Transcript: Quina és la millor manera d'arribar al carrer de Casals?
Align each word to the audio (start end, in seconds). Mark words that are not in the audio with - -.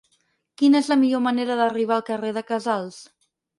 Quina 0.61 0.81
és 0.83 0.89
la 0.91 0.97
millor 1.01 1.21
manera 1.27 1.59
d'arribar 1.61 1.95
al 1.99 2.07
carrer 2.11 2.35
de 2.41 2.47
Casals? 2.51 3.01